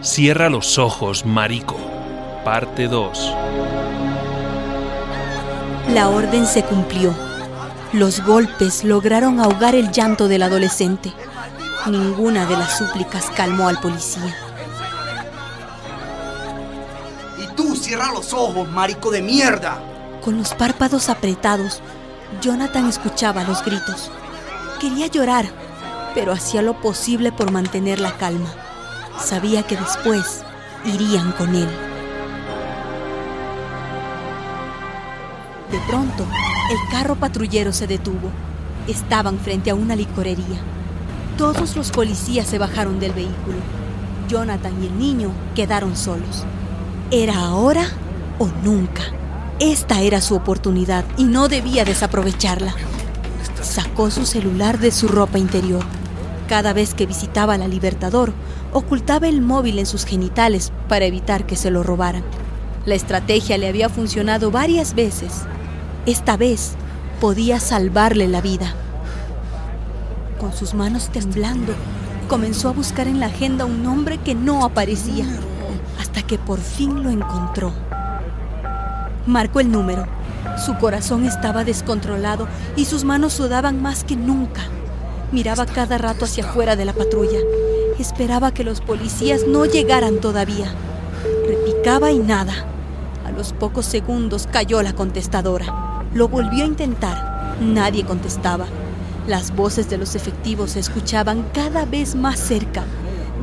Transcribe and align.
Cierra 0.00 0.48
los 0.48 0.78
ojos, 0.78 1.26
marico. 1.26 1.76
Parte 2.44 2.86
2. 2.86 3.34
La 5.92 6.08
orden 6.08 6.46
se 6.46 6.62
cumplió. 6.62 7.12
Los 7.92 8.24
golpes 8.24 8.84
lograron 8.84 9.40
ahogar 9.40 9.74
el 9.74 9.90
llanto 9.90 10.28
del 10.28 10.44
adolescente. 10.44 11.12
Ninguna 11.88 12.46
de 12.46 12.56
las 12.56 12.78
súplicas 12.78 13.28
calmó 13.34 13.66
al 13.66 13.80
policía. 13.80 14.36
Y 17.42 17.52
tú 17.56 17.74
cierra 17.74 18.12
los 18.12 18.32
ojos, 18.32 18.68
marico 18.68 19.10
de 19.10 19.20
mierda. 19.20 19.80
Con 20.22 20.38
los 20.38 20.54
párpados 20.54 21.08
apretados, 21.08 21.80
Jonathan 22.40 22.88
escuchaba 22.88 23.42
los 23.42 23.64
gritos. 23.64 24.12
Quería 24.80 25.08
llorar, 25.08 25.46
pero 26.14 26.32
hacía 26.32 26.62
lo 26.62 26.80
posible 26.80 27.32
por 27.32 27.50
mantener 27.50 27.98
la 27.98 28.16
calma. 28.16 28.54
Sabía 29.20 29.62
que 29.64 29.76
después 29.76 30.42
irían 30.84 31.32
con 31.32 31.54
él. 31.54 31.68
De 35.70 35.78
pronto, 35.86 36.24
el 36.70 36.90
carro 36.90 37.16
patrullero 37.16 37.72
se 37.72 37.86
detuvo. 37.86 38.30
Estaban 38.86 39.38
frente 39.38 39.70
a 39.70 39.74
una 39.74 39.96
licorería. 39.96 40.58
Todos 41.36 41.76
los 41.76 41.90
policías 41.90 42.46
se 42.46 42.58
bajaron 42.58 43.00
del 43.00 43.12
vehículo. 43.12 43.58
Jonathan 44.28 44.82
y 44.82 44.86
el 44.86 44.98
niño 44.98 45.30
quedaron 45.54 45.96
solos. 45.96 46.44
¿Era 47.10 47.38
ahora 47.38 47.86
o 48.38 48.48
nunca? 48.64 49.02
Esta 49.58 50.00
era 50.00 50.20
su 50.20 50.36
oportunidad 50.36 51.04
y 51.16 51.24
no 51.24 51.48
debía 51.48 51.84
desaprovecharla. 51.84 52.74
Sacó 53.62 54.10
su 54.10 54.24
celular 54.24 54.78
de 54.78 54.92
su 54.92 55.08
ropa 55.08 55.38
interior. 55.38 55.84
Cada 56.48 56.72
vez 56.72 56.94
que 56.94 57.06
visitaba 57.06 57.58
la 57.58 57.68
Libertador, 57.68 58.32
ocultaba 58.72 59.28
el 59.28 59.40
móvil 59.40 59.78
en 59.78 59.86
sus 59.86 60.04
genitales 60.04 60.72
para 60.88 61.04
evitar 61.04 61.46
que 61.46 61.56
se 61.56 61.70
lo 61.70 61.82
robaran. 61.82 62.22
La 62.84 62.94
estrategia 62.94 63.58
le 63.58 63.68
había 63.68 63.88
funcionado 63.88 64.50
varias 64.50 64.94
veces. 64.94 65.42
Esta 66.06 66.36
vez 66.36 66.74
podía 67.20 67.60
salvarle 67.60 68.28
la 68.28 68.40
vida. 68.40 68.72
Con 70.40 70.52
sus 70.52 70.74
manos 70.74 71.08
temblando, 71.08 71.74
comenzó 72.28 72.68
a 72.68 72.72
buscar 72.72 73.08
en 73.08 73.20
la 73.20 73.26
agenda 73.26 73.64
un 73.64 73.82
nombre 73.82 74.18
que 74.18 74.34
no 74.34 74.64
aparecía, 74.64 75.26
hasta 75.98 76.22
que 76.22 76.38
por 76.38 76.60
fin 76.60 77.02
lo 77.02 77.10
encontró. 77.10 77.72
Marcó 79.26 79.60
el 79.60 79.70
número. 79.70 80.06
Su 80.64 80.76
corazón 80.78 81.24
estaba 81.24 81.64
descontrolado 81.64 82.48
y 82.76 82.84
sus 82.84 83.04
manos 83.04 83.32
sudaban 83.32 83.82
más 83.82 84.04
que 84.04 84.16
nunca. 84.16 84.62
Miraba 85.32 85.66
cada 85.66 85.98
rato 85.98 86.24
hacia 86.24 86.44
afuera 86.44 86.76
de 86.76 86.84
la 86.84 86.94
patrulla. 86.94 87.38
Esperaba 87.98 88.52
que 88.52 88.62
los 88.62 88.80
policías 88.80 89.46
no 89.46 89.64
llegaran 89.64 90.20
todavía. 90.20 90.72
Repicaba 91.46 92.12
y 92.12 92.18
nada. 92.20 92.54
A 93.24 93.32
los 93.32 93.52
pocos 93.52 93.86
segundos 93.86 94.48
cayó 94.50 94.82
la 94.82 94.92
contestadora. 94.92 96.04
Lo 96.14 96.28
volvió 96.28 96.64
a 96.64 96.68
intentar. 96.68 97.56
Nadie 97.60 98.04
contestaba. 98.04 98.66
Las 99.26 99.54
voces 99.54 99.90
de 99.90 99.98
los 99.98 100.14
efectivos 100.14 100.72
se 100.72 100.80
escuchaban 100.80 101.44
cada 101.52 101.84
vez 101.84 102.14
más 102.14 102.38
cerca. 102.38 102.84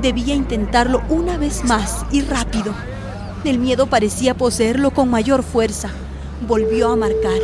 Debía 0.02 0.34
intentarlo 0.34 1.02
una 1.10 1.38
vez 1.38 1.64
más 1.64 2.06
y 2.12 2.22
rápido. 2.22 2.74
El 3.44 3.60
miedo 3.60 3.88
parecía 3.88 4.36
poseerlo 4.36 4.92
con 4.92 5.10
mayor 5.10 5.44
fuerza. 5.44 5.90
Volvió 6.48 6.92
a 6.92 6.96
marcar. 6.96 7.40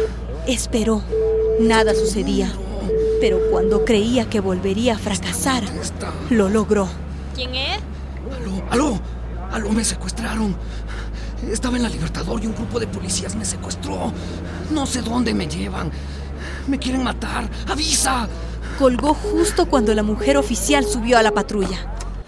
Esperó. 0.47 1.03
Nada 1.59 1.93
sucedía. 1.93 2.51
Pero 3.21 3.39
cuando 3.51 3.85
creía 3.85 4.27
que 4.27 4.39
volvería 4.39 4.95
a 4.95 4.97
fracasar, 4.97 5.63
lo 6.31 6.49
logró. 6.49 6.89
¿Quién 7.35 7.53
es? 7.53 7.79
Aló, 8.35 8.63
aló, 8.71 8.99
aló, 9.51 9.69
me 9.69 9.83
secuestraron. 9.83 10.55
Estaba 11.47 11.77
en 11.77 11.83
la 11.83 11.89
Libertador 11.89 12.43
y 12.43 12.47
un 12.47 12.55
grupo 12.55 12.79
de 12.79 12.87
policías 12.87 13.35
me 13.35 13.45
secuestró. 13.45 14.11
No 14.71 14.87
sé 14.87 15.03
dónde 15.03 15.35
me 15.35 15.47
llevan. 15.47 15.91
Me 16.67 16.79
quieren 16.79 17.03
matar. 17.03 17.47
¡Avisa! 17.67 18.27
Colgó 18.79 19.13
justo 19.13 19.67
cuando 19.67 19.93
la 19.93 20.01
mujer 20.01 20.37
oficial 20.37 20.83
subió 20.83 21.19
a 21.19 21.21
la 21.21 21.31
patrulla. 21.31 21.77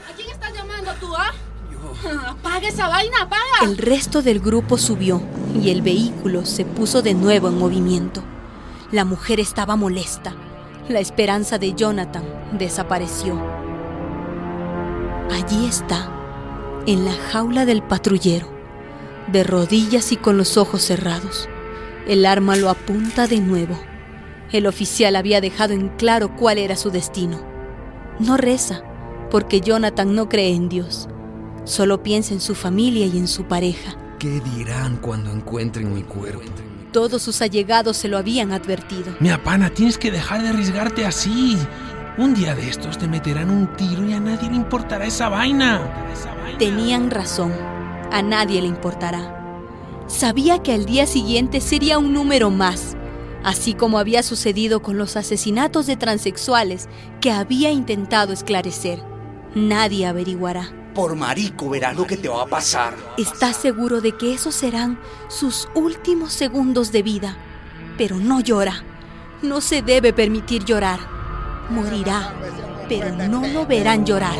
¿A 0.08 0.16
quién 0.16 0.30
estás 0.30 0.53
llamando 0.53 0.92
tú, 1.00 1.08
ah? 1.16 1.32
Apaga 2.30 2.68
esa 2.68 2.88
vaina, 2.88 3.18
apaga. 3.24 3.64
El 3.64 3.78
resto 3.78 4.22
del 4.22 4.40
grupo 4.40 4.78
subió 4.78 5.24
y 5.59 5.72
el 5.72 5.82
vehículo 5.82 6.46
se 6.46 6.66
puso 6.66 7.02
de 7.02 7.16
nuevo 7.16 7.48
en 7.48 7.58
movimiento. 7.58 8.22
La 8.92 9.06
mujer 9.06 9.40
estaba 9.40 9.76
molesta. 9.76 10.36
La 10.90 11.00
esperanza 11.00 11.58
de 11.58 11.74
Jonathan 11.74 12.26
desapareció. 12.58 13.42
Allí 15.32 15.66
está, 15.66 16.12
en 16.86 17.06
la 17.06 17.14
jaula 17.14 17.66
del 17.66 17.82
patrullero, 17.82 18.48
de 19.32 19.46
rodillas 19.46 20.12
y 20.12 20.18
con 20.18 20.38
los 20.38 20.58
ojos 20.58 20.82
cerrados. 20.82 21.48
El 22.06 22.26
arma 22.26 22.58
lo 22.58 22.70
apunta 22.70 23.28
de 23.28 23.40
nuevo. 23.40 23.80
El 24.52 24.68
oficial 24.68 25.16
había 25.16 25.40
dejado 25.40 25.74
en 25.74 25.88
claro 25.88 26.36
cuál 26.36 26.58
era 26.58 26.76
su 26.76 26.92
destino. 26.92 27.42
No 28.20 28.36
reza, 28.36 28.84
porque 29.32 29.62
Jonathan 29.62 30.14
no 30.14 30.28
cree 30.28 30.54
en 30.54 30.68
Dios. 30.68 31.08
Solo 31.64 32.04
piensa 32.04 32.34
en 32.34 32.42
su 32.42 32.56
familia 32.56 33.06
y 33.06 33.18
en 33.18 33.30
su 33.30 33.46
pareja. 33.46 33.96
¿Qué 34.20 34.42
dirán 34.58 34.98
cuando 34.98 35.32
encuentren 35.32 35.94
mi 35.94 36.04
cuerpo? 36.04 36.42
Todos 36.94 37.24
sus 37.24 37.42
allegados 37.42 37.98
se 37.98 38.08
lo 38.08 38.20
habían 38.20 38.52
advertido. 38.52 39.16
Mi 39.20 39.31
apana, 39.31 39.72
tienes 39.72 39.98
que 39.98 40.12
dejar 40.12 40.44
de 40.44 40.50
arriesgarte 40.50 41.08
así. 41.08 41.58
Un 42.20 42.36
día 42.36 42.54
de 42.54 42.70
estos 42.70 43.00
te 43.00 43.08
meterán 43.08 43.50
un 43.50 43.66
tiro 43.76 44.08
y 44.08 44.14
a 44.14 44.20
nadie 44.20 44.48
le 44.48 44.56
importará 44.56 45.03
esa 45.06 45.28
vaina. 45.28 45.82
Tenían 46.59 47.09
razón. 47.09 47.52
A 48.12 48.22
nadie 48.22 48.62
le 48.62 48.68
importará. 48.68 49.66
Sabía 50.06 50.62
que 50.62 50.72
al 50.72 50.86
día 50.86 51.08
siguiente 51.08 51.62
sería 51.62 51.98
un 51.98 52.14
número 52.14 52.52
más, 52.52 52.96
así 53.44 53.74
como 53.74 53.98
había 53.98 54.22
sucedido 54.22 54.84
con 54.84 55.00
los 55.00 55.18
asesinatos 55.18 55.88
de 55.88 55.96
transexuales 55.96 56.88
que 57.22 57.32
había 57.32 57.72
intentado 57.72 58.34
esclarecer. 58.34 59.03
Nadie 59.56 60.06
averiguará. 60.06 60.83
Por 60.94 61.16
marico 61.16 61.70
verás 61.70 61.96
lo 61.96 62.06
que 62.06 62.18
te 62.18 62.30
va 62.30 62.44
a 62.44 62.46
pasar. 62.46 62.96
Está 63.18 63.52
seguro 63.52 64.00
de 64.00 64.12
que 64.12 64.34
esos 64.34 64.54
serán 64.54 65.00
sus 65.28 65.68
últimos 65.74 66.34
segundos 66.34 66.92
de 66.92 67.02
vida, 67.02 67.36
pero 67.98 68.18
no 68.18 68.40
llora. 68.42 68.84
No 69.42 69.59
se 69.59 69.82
debe 69.82 70.14
permitir 70.14 70.66
llorar. 70.66 71.00
Morirá, 71.72 72.32
pero 72.88 73.12
no 73.12 73.48
lo 73.48 73.66
verán 73.66 74.06
llorar. 74.06 74.36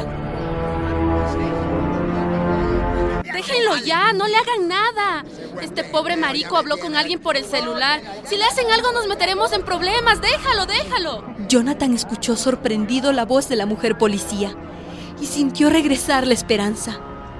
Déjenlo 3.24 3.78
ya, 3.78 4.14
no 4.14 4.28
le 4.28 4.36
hagan 4.38 4.68
nada. 4.68 5.26
Este 5.60 5.84
pobre 5.84 6.18
marico 6.18 6.56
habló 6.56 6.78
con 6.78 6.96
alguien 6.96 7.20
por 7.20 7.36
el 7.36 7.46
celular. 7.46 8.00
Si 8.26 8.38
le 8.38 8.44
hacen 8.44 8.70
algo 8.72 8.92
nos 8.92 9.08
meteremos 9.08 9.54
en 9.54 9.64
problemas. 9.64 10.22
Déjalo, 10.22 10.68
déjalo. 10.68 11.26
Jonathan 11.50 11.96
escuchó 11.96 12.36
sorprendido 12.36 13.12
la 13.12 13.26
voz 13.26 13.50
de 13.50 13.56
la 13.56 13.66
mujer 13.66 13.98
policía 13.98 14.56
y 15.24 15.26
sintió 15.26 15.70
regresar 15.70 16.28
la 16.28 16.34
esperanza. 16.34 17.00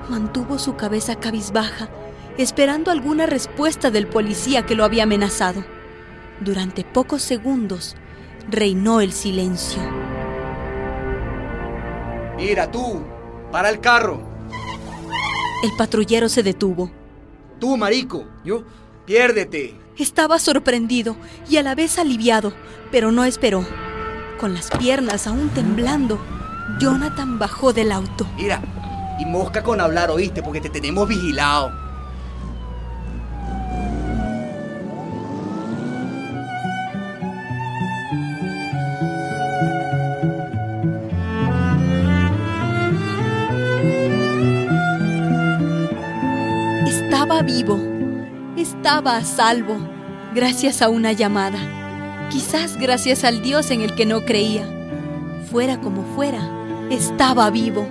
Mantuvo 0.10 0.58
su 0.58 0.78
cabeza 0.78 1.20
cabizbaja, 1.20 1.90
esperando 2.38 2.92
alguna 2.92 3.26
respuesta 3.26 3.92
del 3.92 4.08
policía 4.08 4.66
que 4.66 4.74
lo 4.74 4.86
había 4.86 5.04
amenazado. 5.04 5.66
Durante 6.40 6.86
pocos 6.86 7.22
segundos 7.22 7.98
reinó 8.50 9.02
el 9.02 9.12
silencio. 9.12 9.82
Mira 12.38 12.72
tú, 12.72 13.04
para 13.52 13.70
el 13.70 13.82
carro. 13.82 14.22
El 15.62 15.76
patrullero 15.78 16.30
se 16.30 16.42
detuvo. 16.42 16.90
Tú, 17.60 17.76
marico. 17.76 18.26
Yo. 18.46 18.64
Piérdete. 19.06 19.76
Estaba 19.98 20.40
sorprendido 20.40 21.18
y 21.50 21.58
a 21.58 21.64
la 21.64 21.76
vez 21.76 22.00
aliviado, 22.00 22.54
pero 22.94 23.12
no 23.12 23.26
esperó. 23.26 23.66
Con 24.40 24.54
las 24.54 24.72
piernas 24.72 25.28
aún 25.28 25.50
temblando, 25.50 26.18
Jonathan 26.80 27.40
bajó 27.40 27.74
del 27.74 27.92
auto. 27.92 28.26
Mira, 28.36 28.62
y 29.20 29.26
mosca 29.26 29.64
con 29.64 29.80
hablar, 29.80 30.10
oíste, 30.12 30.42
porque 30.42 30.62
te 30.62 30.70
tenemos 30.70 31.08
vigilado. 31.08 31.72
Estaba 46.88 47.42
vivo, 47.42 47.80
estaba 48.58 49.18
a 49.18 49.24
salvo, 49.24 49.78
gracias 50.34 50.82
a 50.82 50.90
una 50.90 51.12
llamada. 51.14 52.30
Quizás 52.30 52.78
gracias 52.78 53.24
al 53.24 53.42
Dios 53.42 53.72
en 53.72 53.82
el 53.82 53.96
que 53.96 54.06
no 54.06 54.26
creía. 54.26 54.83
Fuera 55.50 55.80
como 55.82 56.04
fuera, 56.16 56.42
estaba 56.90 57.50
vivo. 57.50 57.88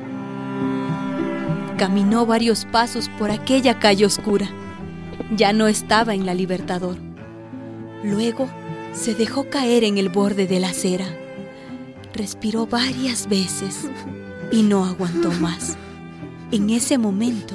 Caminó 1.77 2.27
varios 2.27 2.65
pasos 2.65 3.09
por 3.19 3.31
aquella 3.31 3.79
calle 3.79 4.07
oscura. 4.07 4.49
Ya 5.37 5.53
no 5.53 5.69
estaba 5.69 6.15
en 6.15 6.27
la 6.27 6.35
Libertador. 6.35 6.97
Luego 8.03 8.49
se 8.93 9.15
dejó 9.15 9.49
caer 9.49 9.85
en 9.85 9.99
el 9.99 10.09
borde 10.09 10.47
de 10.47 10.61
la 10.61 10.69
acera. 10.69 11.07
Respiró 12.15 12.67
varias 12.67 13.29
veces 13.29 13.89
y 14.51 14.63
no 14.63 14.85
aguantó 14.85 15.31
más. 15.33 15.77
En 16.51 16.69
ese 16.71 16.99
momento 16.99 17.55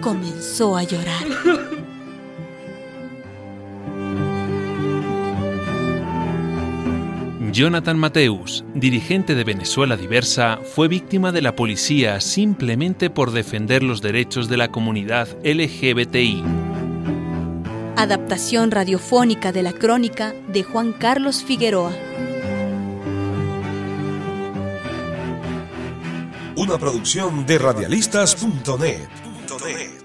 comenzó 0.00 0.76
a 0.76 0.82
llorar. 0.82 1.24
Jonathan 7.52 7.98
Mateus, 7.98 8.64
dirigente 8.74 9.34
de 9.34 9.42
Venezuela 9.42 9.96
Diversa, 9.96 10.60
fue 10.74 10.86
víctima 10.86 11.32
de 11.32 11.42
la 11.42 11.56
policía 11.56 12.20
simplemente 12.20 13.10
por 13.10 13.32
defender 13.32 13.82
los 13.82 14.00
derechos 14.00 14.48
de 14.48 14.56
la 14.56 14.70
comunidad 14.70 15.28
LGBTI. 15.42 16.44
Adaptación 17.96 18.70
radiofónica 18.70 19.50
de 19.52 19.64
la 19.64 19.72
crónica 19.72 20.32
de 20.48 20.62
Juan 20.62 20.92
Carlos 20.92 21.42
Figueroa. 21.42 21.92
Una 26.56 26.78
producción 26.78 27.46
de 27.46 27.58
radialistas.net. 27.58 29.99